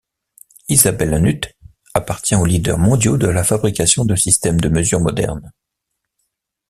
Isabellenhütte 0.67 1.53
appartient 1.93 2.33
aux 2.39 2.45
leaders 2.45 2.79
mondiaux 2.79 3.17
de 3.17 3.27
la 3.27 3.43
fabrication 3.43 4.03
de 4.03 4.15
systèmes 4.15 4.59
de 4.59 4.67
mesure 4.67 4.99
modernes. 4.99 5.51